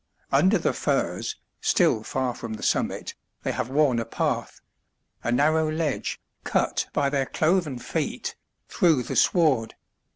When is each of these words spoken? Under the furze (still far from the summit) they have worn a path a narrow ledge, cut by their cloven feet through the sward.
Under 0.31 0.57
the 0.57 0.73
furze 0.73 1.35
(still 1.61 2.01
far 2.01 2.33
from 2.33 2.55
the 2.55 2.63
summit) 2.63 3.13
they 3.43 3.51
have 3.51 3.69
worn 3.69 3.99
a 3.99 4.03
path 4.05 4.59
a 5.23 5.31
narrow 5.31 5.71
ledge, 5.71 6.19
cut 6.43 6.87
by 6.91 7.07
their 7.07 7.27
cloven 7.27 7.77
feet 7.77 8.35
through 8.67 9.03
the 9.03 9.15
sward. 9.15 9.75